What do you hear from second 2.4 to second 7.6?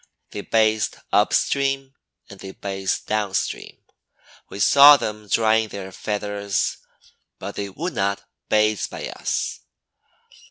bathed down stream. We saw them drying their feathers, but